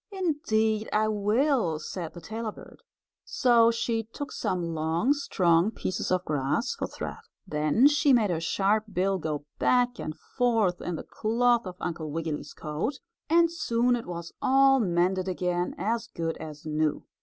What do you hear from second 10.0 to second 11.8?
forth in the cloth of